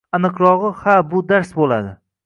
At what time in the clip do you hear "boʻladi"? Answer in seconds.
1.63-1.97